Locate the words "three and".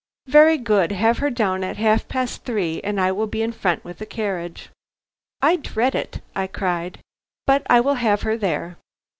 2.43-2.99